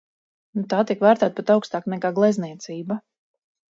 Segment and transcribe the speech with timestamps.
[0.71, 3.03] Tā tiek vērtēta pat augstāk nekā glezniecība.